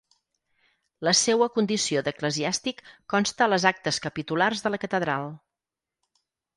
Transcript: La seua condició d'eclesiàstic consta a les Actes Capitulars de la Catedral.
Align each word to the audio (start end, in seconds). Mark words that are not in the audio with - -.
La 1.07 1.13
seua 1.19 1.49
condició 1.57 2.03
d'eclesiàstic 2.09 2.83
consta 3.17 3.49
a 3.49 3.51
les 3.55 3.69
Actes 3.75 4.03
Capitulars 4.09 4.67
de 4.69 4.77
la 4.77 4.85
Catedral. 4.89 5.33